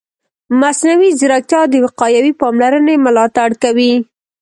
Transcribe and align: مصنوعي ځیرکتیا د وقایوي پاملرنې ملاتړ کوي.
مصنوعي 0.61 1.09
ځیرکتیا 1.19 1.61
د 1.69 1.73
وقایوي 1.85 2.33
پاملرنې 2.41 2.95
ملاتړ 3.05 3.49
کوي. 3.63 3.93